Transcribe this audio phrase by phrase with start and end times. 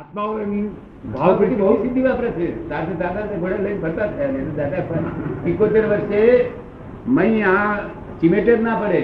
[0.00, 0.52] આત્માઓ એમ
[1.14, 2.46] ભાવ ભાવ પછી બહુ સિદ્ધિ વાપરે છે.
[2.68, 4.82] દાદા દાદા ઘોડે લઈને ફરતા થયા ને દાદા
[5.46, 6.20] ઇકોતેર વર્ષે
[7.50, 7.56] આ
[8.20, 9.00] સિમેન્ટ જ ના પડે.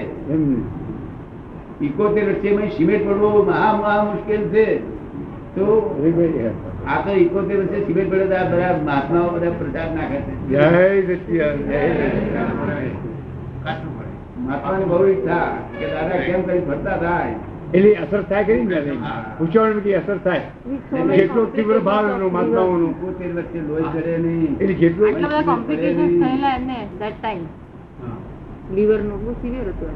[1.87, 4.65] ઇકોતેર વર્ષે મહી સિમેન્ટ પડવું મહા મહા મુશ્કેલ છે.
[5.55, 5.65] તો
[6.87, 10.33] આ તો ઇકોતેર વર્ષે સિમેન્ટ પડે આ બધા મહાત્માઓ બધા પ્રચાર નાખે છે.
[10.47, 10.65] જય
[11.09, 11.69] સચ્ચિદાનંદ.
[14.89, 15.45] બહુ ઈચ્છા
[15.77, 17.35] કે દાદા કેમ કરી ફરતા થાય?
[17.73, 19.13] એની અસર થાય કરી ને દાદા?
[19.37, 20.41] પૂછવાનું કે અસર થાય.
[21.17, 24.53] જેટલો તીવ્ર ભાવ એનો માતાઓનો વર્ષે લોહી કરે નહીં.
[24.59, 27.43] એટલે જેટલો આટલા બધા કોમ્પ્લિકેશન થયેલા એમને that time.
[28.77, 29.93] liver નું બહુ સિવિયર હતું.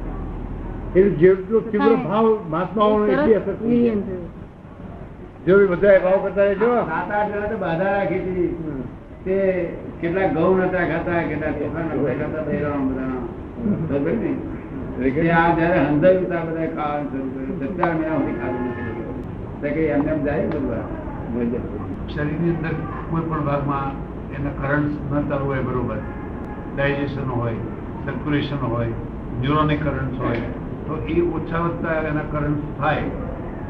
[0.95, 3.55] એટલે જેટલો તીવ્ર ભાવ મહાત્માઓનો એટલી અસર.
[5.45, 6.72] જો બધા ભાવ કરતા રહેજો.
[6.90, 8.50] સાત આઠ જણા તો બાધા રાખી હતી.
[9.26, 9.36] તે
[10.02, 12.76] કેટલા ઘઉં નતા ખાતા કેટલા ચોખા નતા ખાતા બધા
[14.94, 18.91] જયારે હંધાયું ત્યાં બધા ખાવાનું શરૂ કર્યું સત્તર મહિના સુધી ખાધું નથી
[19.62, 21.64] તો એમને જાય બધું
[22.08, 22.73] શરીરની અંદર
[23.09, 23.91] કોઈ પણ ભાગમાં
[24.34, 26.02] એના કરંટ ન હોય બરોબર
[26.73, 27.56] ડાયજેશન હોય
[28.03, 28.89] સર્ક્યુલેશન હોય
[29.38, 30.50] ન્યુરોનિક કરંટ હોય
[30.88, 33.06] તો એ ઓછા વધતા એના કરંટ થાય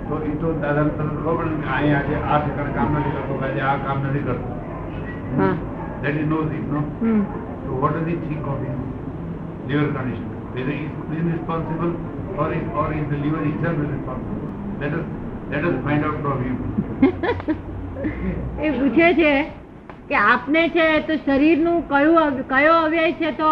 [0.08, 3.64] તો એ તો દાદાને તમને ખબર ને અહીંયા આજે આ ઠેકાણે કામ નથી કરતો આજે
[3.67, 4.49] આ કામ નથી કરતો
[6.02, 6.83] that is no it, no?
[6.99, 7.23] Hmm.
[7.64, 7.72] So
[8.23, 8.77] think of in
[9.67, 10.30] liver condition?
[10.53, 10.85] Whether he
[11.16, 11.91] is responsible
[12.38, 14.49] or is, or is the liver itself responsible?
[14.80, 15.05] Let us,
[15.49, 16.58] let us find out from him.
[18.61, 19.31] એ પૂછે છે
[20.09, 22.16] કે આપને છે તો શરીરનું કયું
[22.47, 23.52] કયો અવ્યય છે તો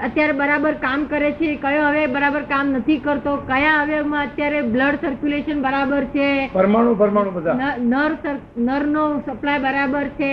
[0.00, 5.04] અત્યારે બરાબર કામ કરે છે કયો અવ્યય બરાબર કામ નથી કરતો કયા અવયવમાં અત્યારે બ્લડ
[5.04, 10.32] સર્ક્યુલેશન બરાબર છે પરમાણુ પરમાણુ બધા ન- નર સર- નરનો સપ્લાય બરાબર છે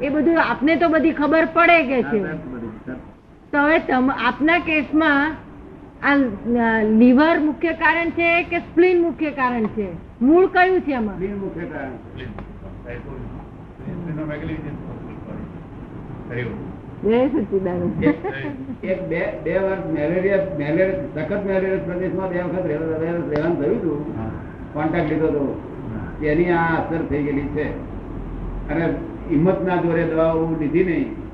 [0.00, 2.18] એ બધું આપને તો બધી ખબર પડે કે છે
[3.52, 3.78] તો હવે
[4.26, 5.36] આપના કેસમાં
[6.02, 6.16] આ
[6.82, 9.86] લીવર મુખ્ય કારણ છે કે સ્પ્લિન મુખ્ય કારણ છે?
[10.22, 11.18] મૂળ કયું છે એમાં
[18.84, 23.76] એક- બે બે વાર મેલેરિયા મેલેરિયા સખત મેલેરિયા પ્રદેશમાં બે વખત રહેવા- રહેવા- રહેવાનું થયું
[23.76, 24.14] હતું.
[24.74, 25.70] કોન્ટેક્ટ લીધો હતો.
[26.20, 27.70] તેની આ અસર થઈ ગયેલી છે.
[28.68, 28.86] અને
[29.30, 31.25] હિંમત ના જોરે દવાઓ લીધી નહીં.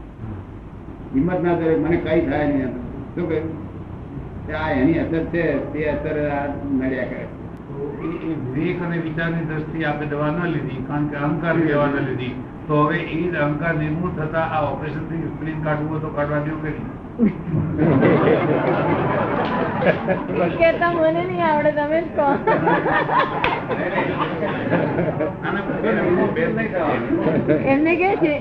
[1.15, 2.73] હિંમત ના કરે મને કઈ થાય નહીં
[3.15, 3.49] શું કહ્યું?
[4.47, 5.43] કે આ એની અસર છે
[5.73, 7.25] તે અસર આ નડ્યા કરે
[8.53, 12.35] વિવેક અને વિચારની દ્રષ્ટિએ આપણે દવા ન લીધી કારણ કે અહંકાર દવા ન લીધી.
[12.67, 16.61] તો હવે એ જ અહંકાર નિર્મૂળ થતા આ ઓપરેશનથી સ્ક્રીન કાઢવું હોય તો કાઢવા દેવું
[20.53, 22.29] કે મને નહીં આવડે તમે જ કહો.
[27.67, 28.35] એમને કે છે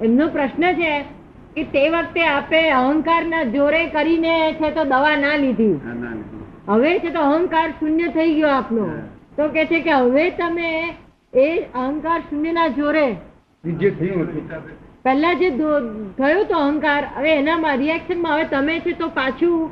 [0.00, 0.92] એમનો પ્રશ્ન છે
[1.56, 5.76] કે તે વખતે આપે અહંકારના જોરે કરીને છે તો દવા ના લીધી.
[5.84, 6.12] ના, ના.
[6.68, 8.86] હવે છે તો અહંકાર શૂન્ય થઈ ગયો આપનો
[9.36, 10.70] તો કે છે કે હવે તમે
[11.32, 13.08] એ અહંકાર શૂન્યના જોરે.
[13.64, 14.46] જે થયું હતું
[15.02, 15.50] પહેલા જે
[16.16, 19.70] થયો તો અહંકાર હવે એનામાં રિએક્શનમાં હવે તમે છે તો પાછું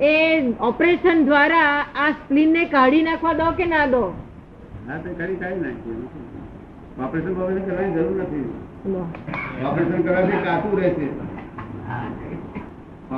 [0.00, 0.12] એ
[0.60, 4.04] ઓપરેશન દ્વારા આ સ્પ્લીન ને કાઢી નાખવા દો કે ના દો?
[4.86, 5.96] ના તે કરી કાઢી નાખીએ.
[7.04, 8.46] ઓપરેશન કરવાની જરૂર નથી.
[8.82, 11.06] ઓપરેશન કરવાથી કાચું રહેશે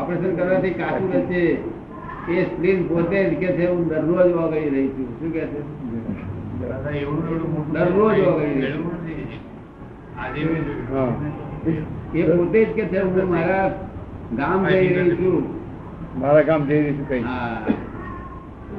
[0.00, 1.40] ઓપરેશન કરવાથી કાચું રહેશે
[2.34, 5.08] એ સ્પ્લીન પોતે જ કે છે હું દરરોજ ઓગળી રહી છું.
[5.20, 5.60] શું કે છે?
[7.72, 8.72] દરરોજ વગાડી.
[12.14, 13.66] એ પોતે જ કે છે હું મારા
[14.38, 15.44] ગામ જઈ રહી છું.
[16.20, 17.22] મારા કામ જઈ રહીશું કઈ?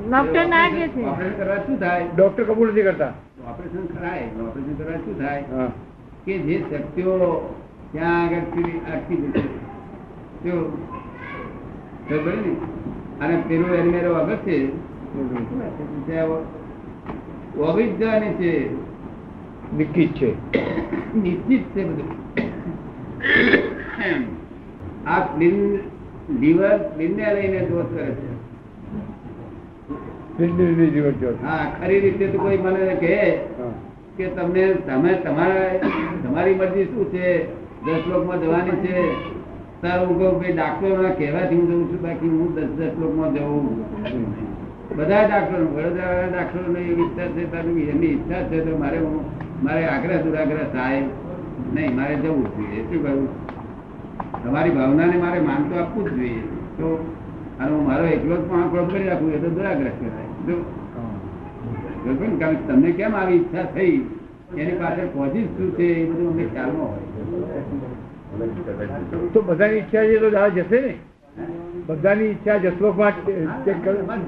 [0.07, 1.01] ડોક્ટર ના કે છે?
[1.07, 2.06] ઓપરેશન કરવા શું થાય?
[2.13, 3.12] ડોક્ટર કબૂલ નથી કરતા.
[3.50, 5.44] ઓપરેશન કરાય ઓપરેશન કરવા શું થાય?
[5.51, 5.69] હા.
[6.25, 7.41] કે જે શક્તિઓ
[7.91, 9.44] ત્યાં આગળથી અટકી જશે
[10.44, 10.52] ને
[13.19, 14.69] અને પેલું એનિમેરો વગર છે
[16.08, 16.30] ત્યાં
[17.59, 18.69] ઓગળી જ જવાની છે
[19.78, 20.36] નિશ્ચિત છે.
[21.16, 22.08] નિશ્ચિત છે બધું.
[25.07, 25.80] આ સ્પ્લિન
[26.40, 28.28] લીવર સ્પ્લિનને લઈને દોષ કરે છે.
[31.44, 33.40] હા ખરી રીતે તો કોઈ મને કહે
[34.18, 35.80] કે તમને તમે તમારા
[36.35, 37.27] તમારી મરજી શું છે?
[37.85, 38.95] દસ લોકમાં જવાની છે.
[39.83, 43.65] હું કહું ભાઈ ડાક્ટરોના કહેવાથી હું જઉં છું, બાકી હું દસ દસ લોકમાં જવું
[44.97, 49.15] બધા ડાક્ટરો વડોદરા ડાક્ટરોને એવી ઈચ્છા છે, તારી એમની ઈચ્છા છે, તો મારે હું,
[49.63, 51.01] મારે આગ્રહ દુરાગ્રહ થાય.
[51.75, 53.29] નહીં, મારે જવું જોઈએ, શું કહ્યું
[54.43, 56.43] તમારી ભાવનાને મારે માન તો આપવું જ જોઈએ.
[56.77, 56.87] તો
[57.61, 60.29] અને મારો એકલો જ પણ આંકડો કરી રાખું, એ તો દુરાગ્રહ કહેવાય.
[60.47, 60.55] જો
[62.11, 63.95] કારણ કે તમને કેમ આવી ઈચ્છા થઈ?
[64.53, 67.03] એની પાછળ કોઝિસ શું છે એ બધું અમને ખ્યાલમાં હોય.
[69.33, 70.94] તો બધાની ઈચ્છા છે તો દાદા જશે ને?
[71.88, 73.13] બધાની ઈચ્છા જસલોકમાં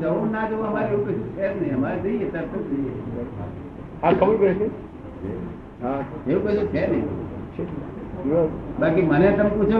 [0.02, 1.74] જવું ના જવું અમારે એવું કશું છે નહીં.
[1.74, 2.92] અમારે જઈએ તરત જઈએ.
[4.02, 4.68] હા ખબર પડે છે?
[5.82, 6.02] હા.
[6.28, 7.06] એવું કશું છે નહીં.
[8.80, 9.80] બાકી મને તમે પૂછો.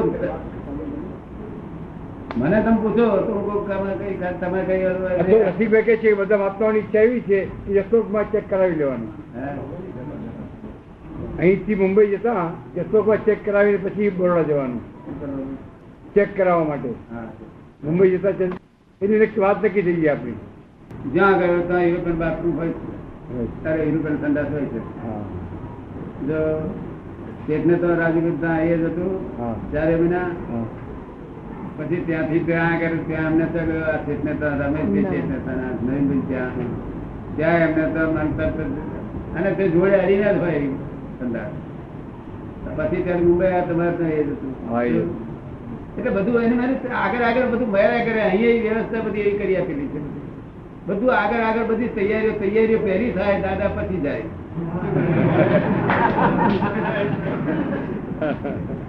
[2.38, 4.94] મને તમે પૂછો તો હું કહું કઈ તમે કઈ આ
[5.50, 9.12] રસિકભાઈ કહે છે બધા મહાત્માઓની ઈચ્છા એવી છે કે યશોકમાં ચેક કરાવી લેવાનું.
[9.36, 9.56] હા.
[11.38, 14.82] અહીંથી મુંબઈ જતા યશોકમાં ચેક કરાવી પછી બરોડા જવાનું.
[16.14, 16.90] ચેક કરાવવા માટે.
[17.84, 18.30] મુંબઈ જતા
[19.02, 20.34] એની એક વાત નક્કી થઈ ગઈ આપણી.
[21.14, 23.64] જ્યાં ગયો ત્યાં યુરોપિયન બાથરૂમ હોય છે.
[23.64, 24.80] ત્યારે યુરોપિયન સંડાસ હોય છે.
[26.28, 26.70] જો
[27.48, 29.42] શેઠને તો રાજીવ ત્યાં એ જ હતું.
[29.42, 29.56] હા.
[29.74, 30.22] ચારે મહિના.
[30.22, 30.64] હા.
[31.78, 36.50] પછી ત્યાંથી ત્યાં આગળ ત્યાં એમને તો આ શેઠને તો રમેશભાઈ તો નવીનભાઈ ત્યાં.
[37.36, 38.46] ત્યાં એમને તો મંતર
[39.36, 40.70] અને તે જોડે અડીને જ હોય.
[42.78, 44.54] પછી ત્યારે મુંબઈ આવ્યા તમારે ત્યાં એ જ હતું.
[44.70, 44.96] હા, એ જ.
[45.98, 48.22] એટલે બધું એને મારે આગળ આગળ બધું મળ્યા કરે.
[48.22, 50.00] અહીંયા વ્યવસ્થા બધી એવી કરી આપેલી છે
[50.88, 51.16] બધું.
[51.16, 54.24] આગળ આગળ બધી તૈયારીઓ તૈયારીઓ પહેરી થાય દાદા પછી જાય.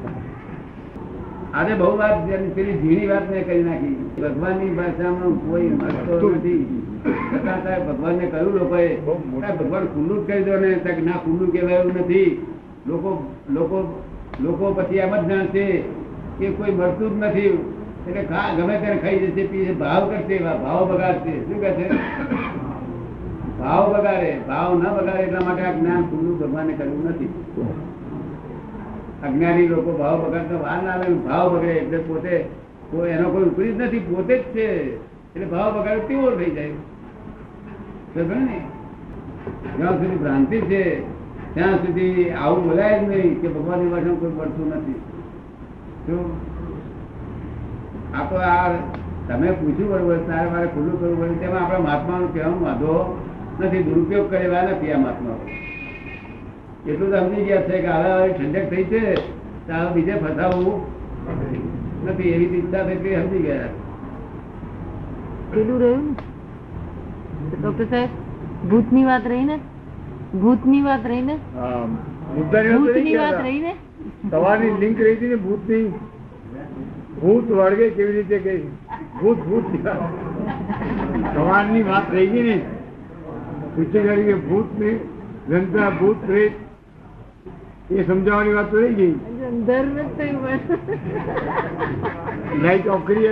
[1.52, 3.96] આજે બહુ વાત પેલી ઝીણી વાત મેં કરી નાખી.
[4.16, 6.62] ભગવાનની ભાષામાં કોઈ મળતો નથી.
[7.30, 8.88] છતાં સાહેબ ભગવાનને કહ્યું લોકોએ
[9.58, 10.70] ભગવાન ખુલ્લું જ કહી દો ને.
[11.04, 12.30] ના ખુલ્લું કહેવાયું નથી.
[12.86, 13.10] લોકો
[13.50, 13.78] લોકો
[14.40, 15.64] લોકો પછી એમ જ જાણશે
[16.38, 17.52] કે કોઈ મળતું જ નથી.
[18.08, 21.34] એટલે ખા ગમે ત્યારે ખાઈ જશે પીશે ભાવ કરશે ભાવ બગાડશે.
[21.46, 21.86] શું કહે છે?
[23.58, 24.30] ભાવ બગાડે.
[24.48, 27.30] ભાવ ન બગાડે એટલા માટે આ જ્ઞાન ખુલ્લું ભગવાને કર્યું નથી.
[29.24, 32.34] અજ્ઞાની લોકો ભાવ બગાડતા વાર ના આવે ભાવ બગડે એટલે પોતે
[33.14, 34.66] એનો કોઈ ઉપરી નથી, પોતે જ છે.
[35.34, 36.74] એટલે ભાવ બગાડે તેવો થઈ જાય?
[38.14, 38.58] ને?
[39.76, 40.82] જ્યાં સુધી ભ્રાંતિ છે,
[41.54, 45.00] ત્યાં સુધી આવું બોલાય જ નહીં કે ભગવાનની ભાષામાં કોઈ પડતું નથી.
[46.06, 46.24] શું
[48.16, 48.68] આ તો આ
[49.28, 52.94] તમે પૂછ્યું બરોબર તારે મારે ખુલ્લું કરવું પડે તેમાં આપણા મહાત્માનું કહેવાનો વાંધો
[53.60, 55.40] નથી, દુરુપયોગ કરેલા નથી આ મહાત્માઓ
[56.88, 59.02] એટલું તો સમજી ગયા છે કે હવે ઠંડક થઈ છે
[59.66, 60.78] તો હવે બીજે ફસાવવું
[62.04, 63.70] નથી એવી ઈચ્છા થઈ સમજી ગયા.
[65.52, 66.06] પેલું રહ્યું?
[67.52, 68.10] ડોક્ટર સાહેબ
[68.70, 69.56] ભૂતની વાત રહી ને
[70.36, 71.36] ભૂતની વાત રહી ને
[72.36, 73.72] ભૂતની વાત રહી ને
[74.30, 75.86] સવારની લિંક રહી હતી ને ભૂતની?
[77.20, 78.62] ભૂત વળગે કેવી રીતે કહી
[79.20, 79.66] ભૂત ભૂત.
[81.34, 82.56] સવારની વાત રહી ગઈ ને.
[83.74, 84.90] પૂછી કરી કે ભૂત ને
[85.50, 86.54] જનતા ભૂત પ્રેત
[87.90, 89.14] એ સમજાવવાની વાત તો રહી ગઈ.
[92.62, 93.28] લાઈટ ઓફ કરી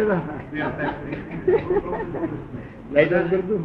[2.92, 3.62] લાઈટ ઓફ કરતું.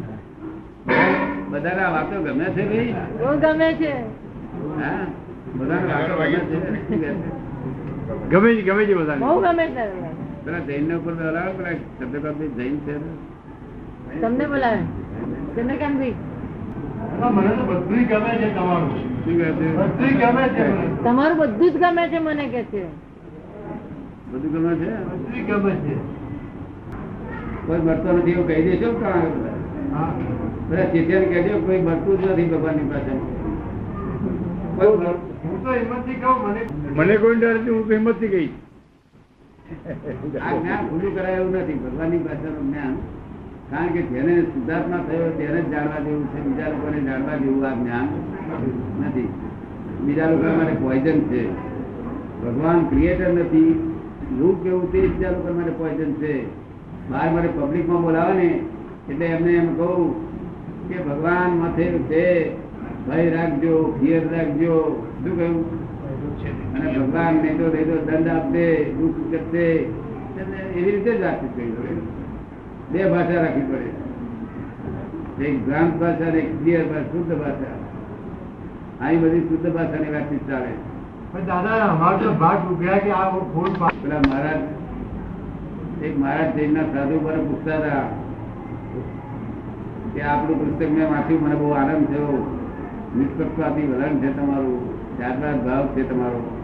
[1.50, 2.94] બધાને વાતો ગમે છે ભાઈ?
[3.18, 3.92] બહુ ગમે છે.
[4.80, 5.04] હા?
[5.58, 5.76] ગમે
[6.48, 6.56] છે.
[8.30, 9.84] ગમે છે ગમે છે બહુ ગમે છે
[10.44, 13.10] પેલા જૈન ને ઉપર બોલાવે પેલા ચંદ્રકાંતભાઈ જૈન છે ને?
[14.20, 14.82] તમને બોલાવે.
[15.54, 16.16] ચંદ્રકાંતભાઈ
[17.34, 19.11] મને તો બધું ગમે છે તમારું.
[19.24, 19.34] છે.
[20.54, 20.64] છે.
[21.02, 22.84] તમારું બધું જ ગમે છે મને કે છે.
[24.30, 24.90] બધું ગમે છે?
[25.24, 25.94] બધું ગમે છે.
[27.66, 29.26] કોઈ મળતો નથી એવું કહી દેશો કાં?
[29.92, 30.12] હા.
[30.68, 33.14] બધા ચેતન કહેજો કોઈ મળતું જ નથી ભગવાનની પાસે.
[34.72, 36.60] મને
[36.96, 38.50] મને કોઈ ડર નથી હું તો હિંમતથી કહી
[40.40, 42.94] આ જ્ઞાન ખુલ્લું કરાય એવું નથી ભગવાનની ભાષાનું જ્ઞાન.
[43.72, 46.40] કારણ કે જેને શુદ્ધાત્મા થયો તેને જ જાણવા જેવું છે.
[46.40, 48.08] બીજા લોકોને જાણવા જેવું આ જ્ઞાન
[49.06, 49.28] નથી.
[50.04, 51.52] બીજા લોકો માટે પોઈઝન છે.
[52.44, 53.94] ભગવાન ક્રિએટર નથી.
[54.38, 56.46] રૂપ કેવું તે બીજા લોકો માટે પોઈઝન છે.
[57.10, 58.60] બહાર મારે પબ્લિકમાં બોલાવે ને,
[59.10, 60.32] એટલે એમને એમ કહું
[60.88, 62.56] કે ભગવાન માથે છે.
[63.06, 65.06] ભય રાખજો ફિયર રાખજો.
[65.24, 65.82] શું કહ્યું?
[66.74, 69.66] અને ભગવાન નહીં તો નહીં તો દંડ આપશે દુઃખ કરશે
[70.76, 72.21] એવી રીતે જ કરવી પડે
[72.92, 74.02] બે ભાષા રાખવી પડે.
[75.44, 77.82] એક ભ્રાંત ભાષા અને એક ક્લિયર ભાષા શુદ્ધ ભાષા.
[79.06, 80.74] અહીં બધી શુદ્ધ ભાષાની વાતચીત ચાલે.
[81.32, 86.82] પણ દાદા અમારો તો ભાગ ઉભ્યા કે આ ફૂલ પા- પેલા મહારાજ એક મહારાજ જૈનના
[86.82, 88.02] સાધુ પર પૂછતા હતા
[90.14, 92.58] કે આપણું પુસ્તક મેં વાંચ્યું મને બહુ આનંદ થયો.
[93.16, 96.60] નિષ્પક્ષપાતી વલણ છે તમારું શારદાત ભાવ છે તમારો.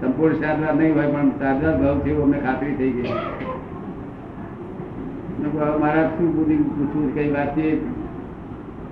[0.00, 3.08] સંપૂર્ણ શારદાત નહીં હોય પણ શારદાત ભાવ છે એવું અમને ખાતરી થઈ ગઈ.
[5.46, 7.80] મેં કહ્યું, હવે મહારાજ શું બુદ્ધિ પૂછવું કઈ વાતચીત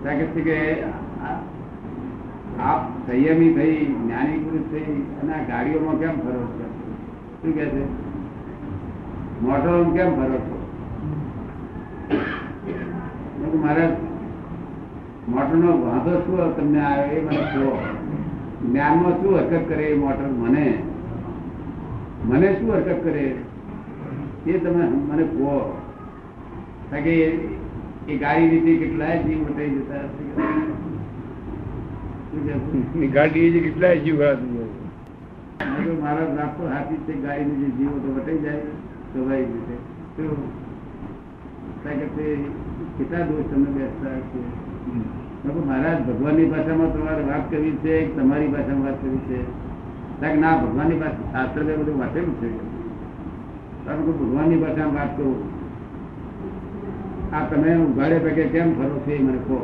[0.05, 0.41] છે?
[0.41, 0.83] કે
[2.61, 6.67] આપ સંયમી થઈ જ્ઞાની પુરુષ થઈ અને આ ગાડીઓમાં કેમ ફરો છો?
[7.43, 7.85] શું કે છે?
[9.43, 10.57] મોટરોમાં કેમ ફરો છો?
[13.55, 13.97] મારા
[15.29, 17.79] મોટરનો વાંધો શું તમને આવે એ મને કહો.
[18.71, 20.83] જ્ઞાનમાં શું હરકત કરે એ મોટર મને?
[22.25, 23.35] મને શું હરકત કરે?
[24.47, 25.81] એ તમે મને કહો.
[26.91, 27.39] કે એ-
[28.07, 30.23] એ ગાડી રીતે કેટલાય જીવ ઉઠાઈ જતા હશે
[32.27, 32.79] શું કહે છે?
[33.01, 34.73] એ ગાડી એ કેટલાય જીવ ખરાબ થઈ જાય
[35.61, 38.63] મેં કીધું, મારા રાખતો હાથી જ છે ગાડીની જે જીવો તો વટાઈ જાય
[39.11, 39.77] સ્વાભાવિક રીતે
[40.17, 40.37] શું?
[41.83, 42.25] કારણ કે તે
[42.97, 44.53] કેટલા દોષ તમને બેસતા છે મેં
[45.43, 49.39] કીધું, મહારાજ ભગવાનની ભાષામાં તમારે વાત કરવી છે કે તમારી ભાષામાં વાત કરવી છે
[50.21, 52.49] કારણ કે ના ભગવાનની ભાષા શાસ્ત્ર મેં બધું વાંચેલું છે
[53.85, 55.37] તમે કહું ભગવાનની ભાષામાં વાત કરું
[57.35, 59.59] આ તમે ઉઘાડે પગે કેમ ફરો છો એ મને કહો.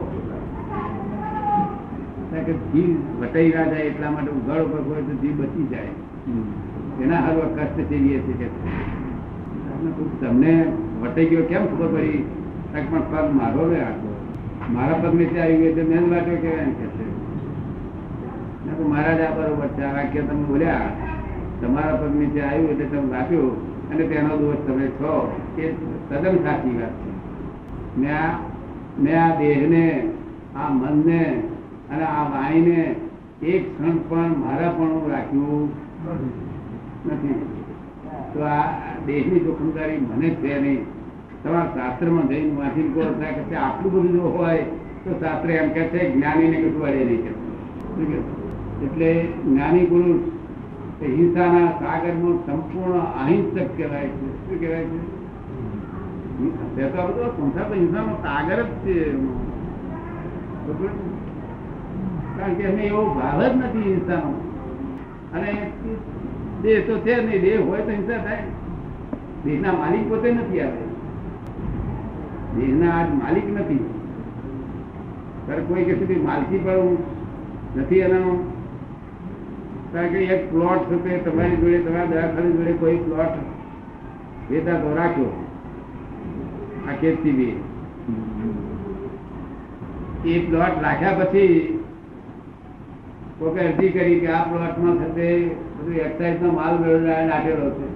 [2.47, 5.93] કે જીવ વટાઈ ના જાય એટલા માટે ઉઘાડો પગ હોય તો જીવ બચી જાય.
[7.03, 8.47] એના હાલ કષ્ટ છે કે
[10.21, 10.53] તમને
[11.03, 12.25] વટાઈ ગયો કેમ ખબર પડી?
[12.73, 14.11] પણ પગ મારો ને આખો.
[14.71, 17.07] મારા પગ નીચે આવી ગયો તો મેન જ કેવાય કે છે.
[18.65, 20.91] મેં કહ્યું, મહારાજ આ બરોબર છે વાક્ય તમે બોલ્યા.
[21.61, 23.55] તમારા પગ નીચે આવ્યું એટલે તમે વાંચ્યું
[23.91, 25.15] અને તેનો દોષ તમે છો.
[25.59, 25.65] એ
[26.09, 27.20] તદ્દન સાચી વાત છે.
[27.97, 29.85] મેં આ દેહને,
[30.57, 31.21] આ મનને
[31.91, 32.79] અને આ વાણીને
[33.43, 35.69] એક ક્ષણ પણ મારા પણ રાખ્યું
[37.07, 37.39] નથી.
[38.33, 38.65] તો આ
[39.07, 40.83] દેહની જોખમદારી મને છે નહીં.
[41.43, 44.65] તમારા શાસ્ત્રમાં જઈને વાંચીને કહો થાય કે આટલું બધું જો હોય,
[45.05, 47.33] તો શાસ્ત્ર એમ કે છે, જ્ઞાનીને કશું અડે નહીં કે
[48.85, 49.11] એટલે
[49.45, 50.23] જ્ઞાની પુરુષ
[51.17, 54.29] હિંસાના સાગરનો સંપૂર્ણ અહિંસક કહેવાય છે.
[54.43, 55.20] શું કહેવાય છે?
[57.37, 57.79] સંસાર તો
[58.61, 58.95] જ છે
[62.37, 64.31] કારણ કે એવો ભાવ જ નથી હિંસાનો
[65.35, 65.51] અને
[66.63, 66.95] દેહ તો
[69.81, 70.83] માલિક નથી આવે
[72.93, 73.85] આજ માલિક નથી
[75.69, 76.97] કોઈ કે છે કે માલકી પણ
[77.77, 78.21] નથી એનો
[79.93, 83.35] કારણ કે એક પ્લોટ છે તમારી જોડે, તમારા દવાખાની જોડે કોઈ પ્લોટ
[84.51, 85.40] વેચા તા રાખ્યો.
[86.91, 87.51] આ ખેતી
[90.31, 91.53] એ પ્લોટ રાખ્યા પછી
[93.39, 95.29] કોઈ અરજી કરી કે આ પ્લોટમાં થતે
[95.77, 97.87] બધું એક્સાઇઝ નો માલ મેળવી નાખેલો છે.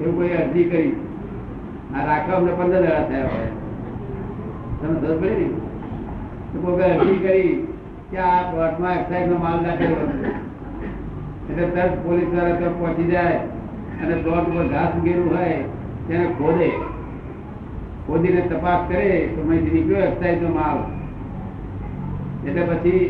[0.00, 0.94] એવું કોઈ અરજી કરી.
[1.94, 3.50] આ રાખવા અમને પંદર હજાર થયા હોય.
[4.78, 5.58] તમે ખબર પડી ને?
[6.52, 7.52] તો કોઈ અરજી કરી
[8.12, 10.32] કે આ પ્લોટમાં એક્સાઇઝ નો માલ નાખેલો છે.
[11.50, 13.38] એટલે તરત પોલીસ ત્યાં પહોંચી જાય
[14.00, 15.60] અને પ્લોટ ઉપર ઘાસ ઉગેલું હોય
[16.08, 16.70] તેને ખોદે.
[18.06, 19.04] ખોદીને તપાસ કરે
[19.34, 20.78] તો અહીંથી નીકળ્યો એક્સાઇઝ નો માલ?
[22.46, 23.02] એટલે પછી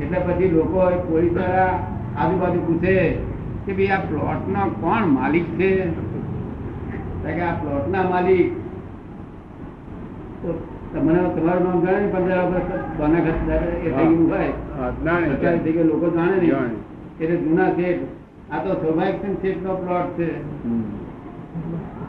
[0.00, 1.72] એટલે પછી લોકો પોલીસ દ્વારા
[2.16, 2.94] આજુબાજુ પૂછે
[3.64, 5.70] કે ભાઈ આ પ્લોટ નો કોણ માલિક છે?
[7.26, 8.48] કે આ પ્લોટ ના માલિક
[10.92, 13.24] તમને તમારું નામ જાણે ને પંદર વર્ષ બના એ
[13.82, 16.46] થઈ ગયું હોય લોકો જાણે ને.
[17.20, 18.04] એટલે જૂના શેઠ
[18.50, 20.28] આ તો સ્વાભાવિક શેઠ નો પ્લોટ છે.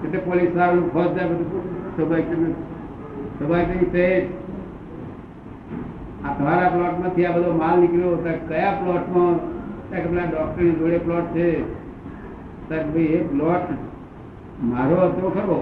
[0.03, 1.63] એટલે પોલીસ વાળાનું ફોજદાર બધું
[1.95, 2.27] સ્વાભાવિક
[3.37, 4.29] સ્વાભાવિક શેઠ
[6.25, 8.15] આ તમારા પ્લોટમાંથી આ બધો માલ નીકળ્યો
[8.49, 9.35] કયા પ્લોટમાં?
[9.91, 11.47] પેલા ડોક્ટરની જોડે પ્લોટ છે.
[12.69, 13.67] ભાઈ, એ પ્લોટ
[14.63, 15.57] મારો હતો ખરો,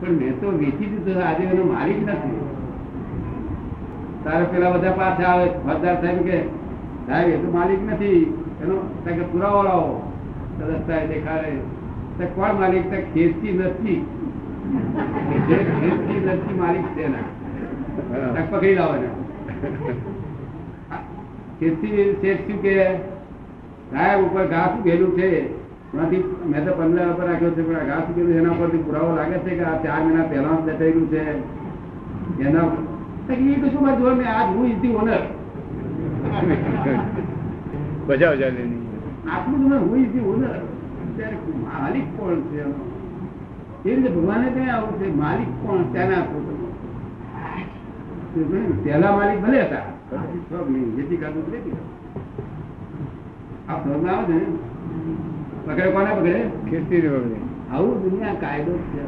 [0.00, 2.40] પણ મેં તો વેચી દીધો આજે એનો માલિક નથી.
[4.24, 5.46] તારે પેલા બધા પાછા આવે.
[5.64, 6.38] ફોજદાર સાહેબ કે,
[7.06, 8.20] સાહેબ, એ તો માલિક નથી.
[8.62, 8.76] એનો
[9.32, 10.12] પુરાવો લાવો.
[10.58, 11.50] તો દસ્તાવેજ દેખાડે.
[12.18, 13.98] તો કોણ માલિક તો ખેંચતી નથી.
[15.48, 18.42] જે ખેતી નથી માલિક છે હા.
[18.50, 19.10] પકડી લાવો એને.
[21.58, 22.74] ખેતી શેઠ કે?
[23.92, 25.28] સાહેબ ઉપર ઘાસ ઉગેલું છે.
[25.94, 29.52] એમાંથી મેં તો પંદર ઉપર રાખ્યો છે પણ ઘાસ ઉગેલું એના પરથી પુરાવો લાગે છે
[29.58, 31.22] કે આ ચાર મહિના પહેલા બેઠેલું છે?
[32.44, 32.68] એના
[33.28, 35.22] એ કશું બાજુ મેં આજ હું ઇઝ ઓનર.
[38.06, 38.72] બજાવ નહીં
[39.32, 40.56] આટલું તમે હું ઇઝ ઓનર.
[41.16, 42.78] ત્યારે માલિક કોણ છે એનો?
[43.84, 45.06] એ રીતે ભગવાને કઈ આવું છે?
[45.22, 45.80] માલિક કોણ?
[45.92, 46.22] તેના
[48.32, 49.86] તમે માલિક ભલે હતા.
[50.96, 51.76] જેથી કાઢું લેતી
[53.68, 54.46] આ શોખમાં આવે છે
[55.66, 56.34] પકડે કોને પકડે?
[56.70, 57.02] ખેતી
[57.72, 59.02] આવું દુનિયા કાયદો છે.